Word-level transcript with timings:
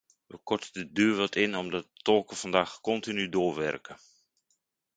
We 0.27 0.37
korten 0.37 0.73
de 0.73 0.91
duur 0.91 1.15
wat 1.15 1.35
in 1.35 1.55
omdat 1.57 1.83
de 1.83 2.01
tolken 2.01 2.37
vandaag 2.37 2.81
continu 2.81 3.29
doorwerken. 3.29 3.95